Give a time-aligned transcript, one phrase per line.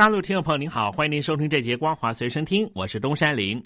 [0.00, 3.62] 大陆听众朋友您好，欢迎您收听这节《光华随身听》，我是东山林。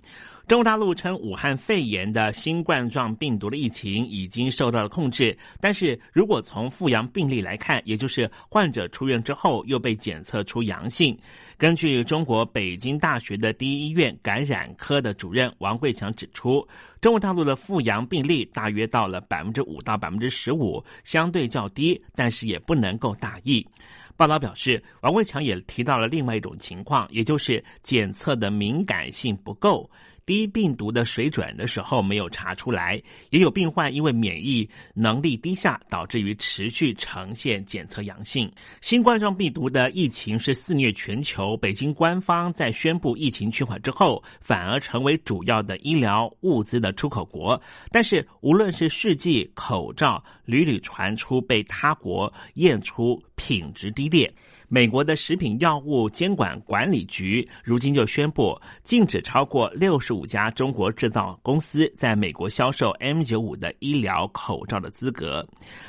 [0.46, 11.18] 中国大陆称武汉肺炎的新冠状病毒的疫情已经受到了控制，但是如果从复阳病例来看，也就是患者出院之后又被检测出阳性，
[11.56, 16.68] 根据中国北京大学的第一医院感染科的主任王贵强指出，
[17.00, 23.66] 中国大陆的复阳病例大约到了百分之五到百分之十五，相对较低，但是也不能够大意。
[24.14, 29.90] 报道表示，王贵强也提到了另外一种情况，也就是检测的敏感性不够。
[30.26, 38.50] 低病毒的水准的时候没有查出来，也有病患因为免疫能力低下，导致于持续呈现检测阳性。
[38.80, 47.60] 新冠状病毒的疫情是肆虐全球，北京官方在宣布疫情趋缓之后，反而成为主要的医疗物资的出口国。
[47.90, 54.32] 但是，无论是试剂、口罩，屡屡传出被他国验出品质低劣。
[54.68, 65.46] 美国的食品药物监管管理局如今就宣布禁止超过六十五家中国制造公司在美国销售 M 九五的医疗口罩的资格。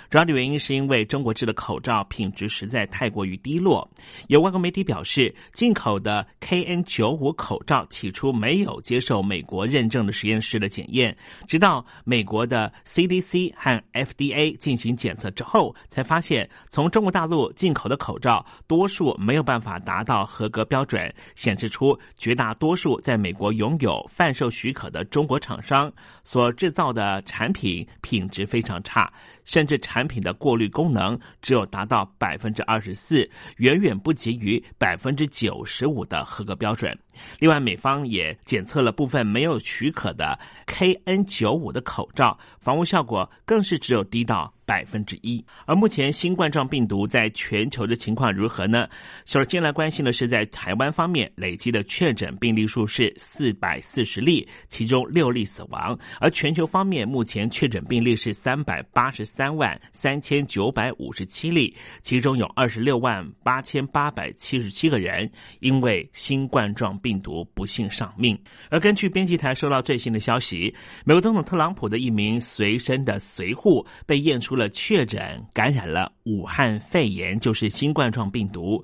[0.09, 3.89] 主要的原因是因为中国制的口罩品质实在太过于低落。
[4.27, 11.15] 有外国媒体表示，进口的 KN 九五口罩起初没有接受美国认证的实验室的检验，
[11.47, 25.91] 直到美国的 CDC 和 FDA 进行检测之后，才发现从中国大陆进口的口罩多数没有办法达到合格标准，显示出绝大多数在美国拥有贩售许可的中国厂商
[26.23, 29.11] 所制造的产品品质非常差。
[29.45, 36.97] 甚至产品的过滤功能只有达到百分之二十四，远远不及于百分之九十五的合格标准。
[37.39, 45.43] 另外，美方也检测了部分没有许可的 KN 九五的口罩，防护效果更是只有低到百分之一。
[45.65, 48.89] 而目前新冠状病毒在全球的情况如何呢？
[49.25, 55.97] 首先来关心的是，在台湾方面累积的确诊病例数是四百四十例，其中六例死亡。
[56.19, 65.29] 而全球方面目前确诊病例是三百八十三万三千九百五十七例，其中有二十六万八千八百七十七个人
[65.59, 66.85] 因为新冠状。
[66.99, 68.39] 病毒不幸丧命。
[68.69, 70.73] 而根据编辑台收到最新的消息，
[71.03, 78.83] 美国总统特朗普的一名随身的随护被验出了确诊感染了武汉肺炎，就是新冠状病毒。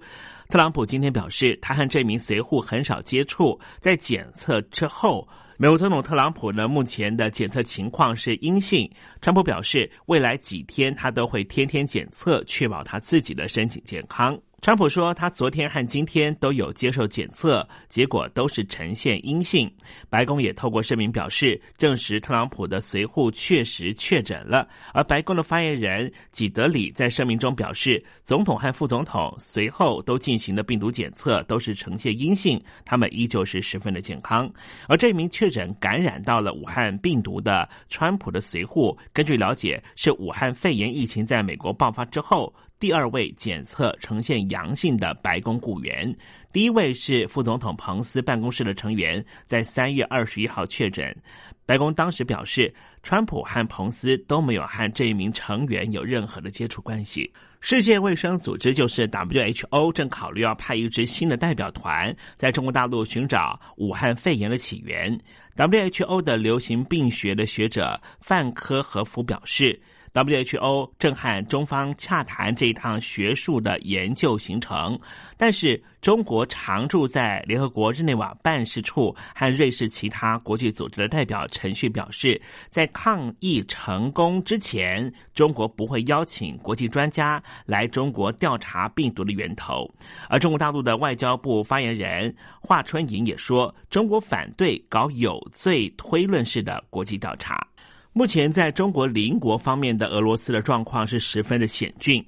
[0.50, 5.26] 特朗普今天表示，他和这名随护很少接触，在检测之后，
[5.62, 8.90] 美国总统特朗普呢目前的检测情况是阴性。
[9.22, 14.36] 川普表示，未来几天他都会天天检测，确保他自己的身体健康。
[14.62, 19.68] 川普说，他昨天和今天都有接受检测，结果都是呈现阴性。
[20.08, 24.68] 白宫也透过声明表示，证实特朗普的随护确实确诊了。
[24.94, 34.48] 而白宫的发言人吉德里在声明中表示，总统和副总统随后都进行的病毒检测都是呈现阴性，他们依旧是十分的健康。
[34.88, 42.54] 而这名确诊感染到了武汉病毒的川普的随护，根据了解，是武汉肺炎疫情在美国爆发之后。
[42.82, 46.12] 第二位检测呈现阳性的白宫雇员，
[46.52, 51.16] 第一位是副总统彭斯办公室的成员，在三月二十一号确诊。
[51.64, 57.32] 白宫当时表示，川普和彭斯都没有和这一名成员有任何的接触关系。
[57.60, 65.16] 世界卫生组织就是 WHO 正考虑要派一支新的代表团在中国大陆寻找武汉肺炎的起源。
[65.56, 69.80] WHO 的流行病学的学者范科和夫表示。
[70.14, 75.00] WHO 正和中方洽谈这一趟学术的研究行程，
[75.38, 89.90] 但是中国常驻在联合国日内瓦办事处和瑞士其他国际组织的代表陈旭表示，在抗疫成功之前，中国不会邀请国际专家来中国调查病毒的源头。
[90.28, 97.66] 而中国大陆的外交部发言人华春莹也说，中国反对搞有罪推论式的国际调查。
[98.14, 102.24] 目前在中国邻国方面的俄罗斯的状况是十分的险峻。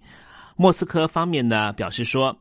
[0.55, 2.33] 莫斯科方面呢表示说，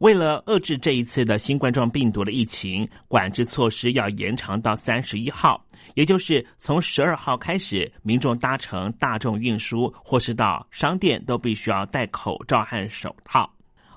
[0.00, 5.64] 为了遏制这一次的新冠状病毒的疫情，管制措施要延长到三十一号，
[5.94, 13.48] 也就是从十二号开始，民众搭乘大众运输或是到商店都必须要戴口罩和手套。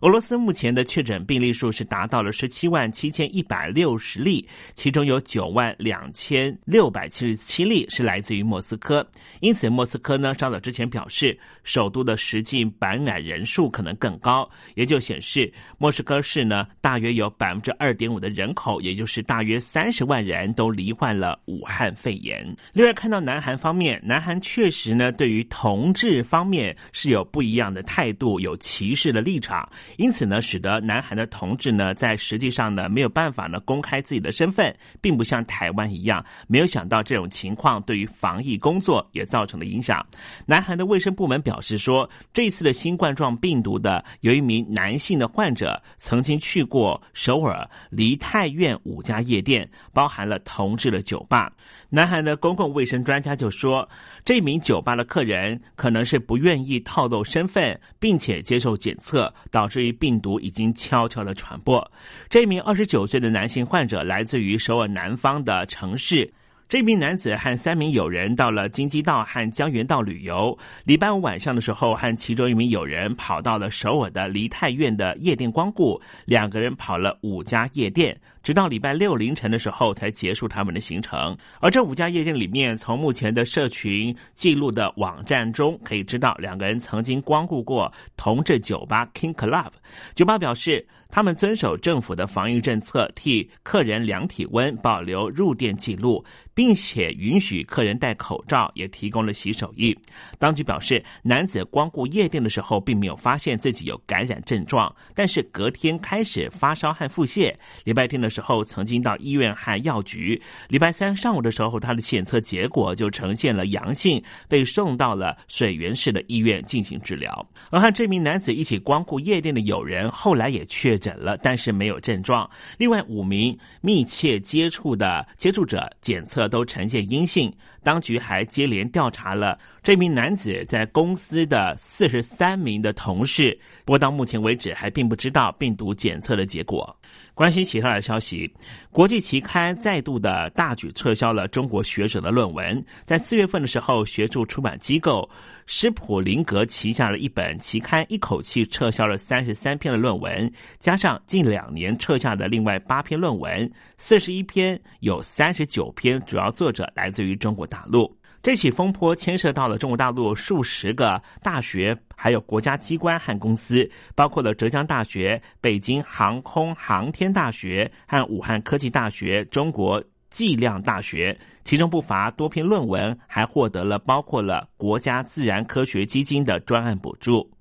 [0.01, 9.07] 俄罗斯目前的确诊病例数是达到了十七万七千一百六十例，其中有九万两千六百七十七例是来自于莫斯科。
[9.41, 14.49] 因此，莫斯科呢稍早之前表示，首都的实际感染人数可能更高。
[14.73, 22.43] 也就显示，莫斯科市呢大约有百分之二点五的人口，也就是大约三十万人都罹患了武汉肺炎。
[22.73, 29.69] 另外，看到南韩方面，南韩确实呢对于同志方面是有不一样的态度，有歧视的立场。
[29.97, 36.23] 因此呢，使得南韩的同志呢，在实际上呢，没有办法呢公开自己的身份，并不像台湾一样。
[36.47, 40.05] 没有想到这种情况对于防疫工作也造成了影响。
[40.45, 51.51] 南韩的卫生部门表示说，这次的新冠状病毒的有一名男性的患者曾经去过首尔梨泰院五家夜店，包含了同志的酒吧。
[51.89, 53.87] 南韩的公共卫生专家就说。
[54.23, 61.91] 这名酒吧的客人可能是不愿意透露身份，并且接受检测，导致于病毒已经悄悄的传播。
[62.29, 66.31] 这名二十九岁的男性患者来自于首尔南方的城市。
[66.71, 70.57] 这名男子和三名友人到了京畿道和江原道旅游。
[70.85, 78.17] 礼拜五晚上的时候，和其中一名友人跑到了首尔的梨泰院的夜店光顾，两个人跑了五家夜店。
[78.41, 81.37] 直到礼拜六凌晨的时候才结束他们的行程。
[81.59, 89.71] 而这五家夜店里面，从目前的社群记录的网站中可以知道，两个人曾经光顾过同志酒吧 King Club。
[90.15, 96.23] 酒吧表示，他们遵守政府的防疫政策，替客人量体温，保留入店记录。
[96.53, 99.97] 并且允许客人戴口罩，也提供了洗手液。
[100.37, 107.53] 当局表示，男子光顾夜店的时候，并没有发现自己有感染症状，但是隔天开始发烧和腹泻。
[107.83, 110.39] 礼拜天的时候，曾经到医院和药局。
[110.67, 117.49] 礼拜三上午的时候，他的检测结果就呈现了阳性，被送到了水源市的医院进行治疗。
[117.69, 122.47] 而和这名男子一起光顾夜店的友人，后来也确诊了，但是没有症状。
[122.77, 126.47] 另外五名密切接触的接触者检测。
[126.51, 127.49] 都呈现阴性，
[127.81, 136.93] 当局还接连调查了这名男子在公司的四十三名的同事，不过到目前为止还并不知道病毒检测的结果。
[137.33, 138.51] 关心其他的消息，
[138.91, 145.29] 国际期刊再度的大举撤销了中国学者的论文，在四月份的时候，学术出版机构。
[145.67, 158.13] 施普林格旗下的一本期刊一口气撤销了三十三篇的论文，加上近两年撤下的另外八篇论文，四十一篇有三十九篇主要作者来自于中国大陆。
[158.43, 170.03] 这起风波牵涉到了中国大陆数十个大学，还有国家机关和公司，包括了浙江大学、北京航空航天大学和武汉科技大学、中国。
[170.31, 177.51] 计量大学，其中不乏多篇论文，还获得了包括了国家自然科学基金的专案补助。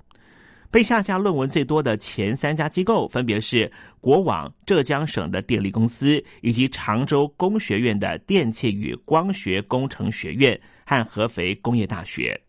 [0.71, 3.71] 被下架论文最多的前三家机构，分别是
[4.01, 12.41] 国网浙江省的电力公司，以及常州工学院的电气与光学工程学院和合肥工业大学。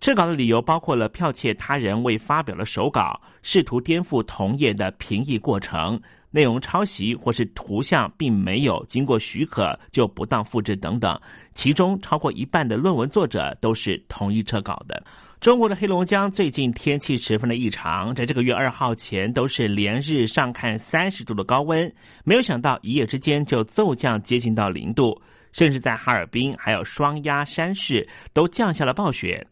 [0.00, 6.00] 撤稿的理由包括了剽窃他人未发表的手稿，试图颠覆同业的评议过程。
[6.34, 11.16] 内容抄袭或是图像并没有经过许可就不当复制等等，
[11.54, 15.00] 其中超过一半的论文作者都是同意撤稿的。
[15.40, 21.94] 中国的黑龙江最近天气十分的异常，在这个月二号前都是连日上看三十度的高温，
[22.24, 29.46] 没有想到一夜之间就骤降接近到零度，甚至在哈尔滨还有双鸭山市都降下了暴雪。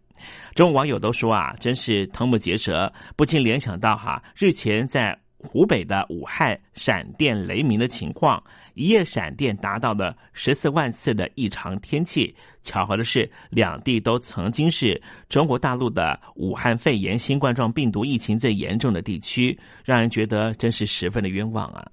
[0.56, 5.16] 中网友都说啊，真是瞠目结舌，不禁联想到哈日前在。
[5.42, 8.42] 湖北的武汉闪电雷鸣的情况，
[8.75, 12.34] 一夜闪电达到了十四万次的异常天气。
[12.62, 21.84] 巧合的是，两地都曾经是中国大陆的武汉肺炎新冠状病毒疫情最严重的地区，让人觉得真是十分的冤枉啊！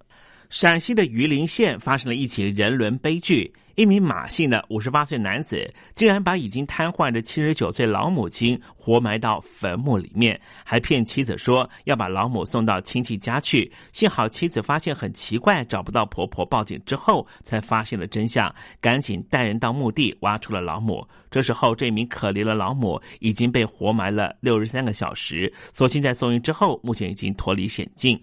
[0.50, 3.52] 陕西的榆林县发生了一起人伦悲剧。
[3.76, 13.72] 一名马姓的五十八岁男子，竟然把已经瘫痪的七十九岁老母亲活埋到坟墓里面，还骗妻子说要把老母送到亲戚家去。
[13.94, 21.08] 幸好妻子发现很奇怪，找不到婆婆，报警之后才发现了真相，赶紧带人到墓地挖出了老母。
[21.32, 28.20] 这时候，这名可怜的老母已经被活埋了六十三个小时，所幸在送医之后，目前已经脱离险境。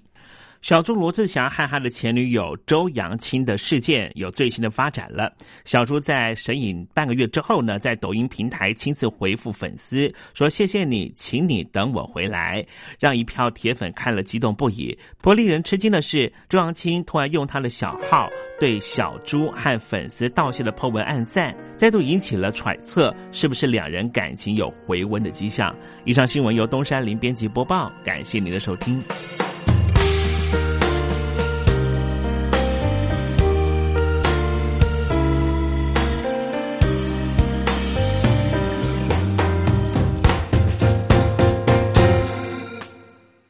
[0.62, 5.32] 小猪罗志祥和他的前女友周扬青的事件有最新的发展了。
[5.64, 12.66] 小猪在神隐半个月之后呢，在抖音平台亲自回复粉丝说：“谢谢你，请你等我回来。”
[12.98, 14.96] 让一票铁粉看了激动不已。
[15.18, 25.74] 不过令人吃惊的是，周扬青突然用他的小号对小猪和粉丝道谢的破文暗赞，再度引起了揣测，是不是两人感情有回温的迹象？
[26.04, 29.02] 以上新闻由东山林编辑播报，感谢您的收听。